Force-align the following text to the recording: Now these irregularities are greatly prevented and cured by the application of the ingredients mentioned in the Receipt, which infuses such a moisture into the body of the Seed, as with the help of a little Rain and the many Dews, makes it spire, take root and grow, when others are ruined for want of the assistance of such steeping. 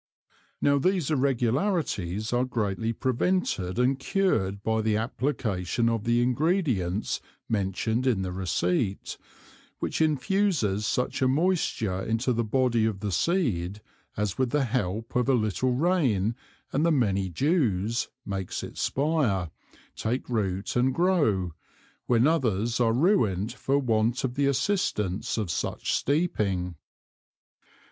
Now 0.61 0.79
these 0.79 1.11
irregularities 1.11 2.33
are 2.33 2.43
greatly 2.43 2.91
prevented 2.91 3.77
and 3.77 3.99
cured 3.99 4.63
by 4.63 4.81
the 4.81 4.97
application 4.97 5.89
of 5.89 6.05
the 6.05 6.23
ingredients 6.23 7.21
mentioned 7.47 8.07
in 8.07 8.23
the 8.23 8.31
Receipt, 8.31 9.19
which 9.77 10.01
infuses 10.01 10.87
such 10.87 11.21
a 11.21 11.27
moisture 11.27 12.01
into 12.01 12.33
the 12.33 12.43
body 12.43 12.83
of 12.85 13.01
the 13.01 13.11
Seed, 13.11 13.79
as 14.17 14.39
with 14.39 14.49
the 14.49 14.63
help 14.65 15.15
of 15.15 15.29
a 15.29 15.35
little 15.35 15.75
Rain 15.75 16.35
and 16.73 16.83
the 16.83 16.91
many 16.91 17.29
Dews, 17.29 18.07
makes 18.25 18.63
it 18.63 18.79
spire, 18.79 19.51
take 19.95 20.27
root 20.27 20.75
and 20.75 20.95
grow, 20.95 21.53
when 22.07 22.25
others 22.25 22.79
are 22.79 22.91
ruined 22.91 23.53
for 23.53 23.77
want 23.77 24.23
of 24.23 24.33
the 24.33 24.47
assistance 24.47 25.37
of 25.37 25.51
such 25.51 25.93
steeping. 25.93 26.73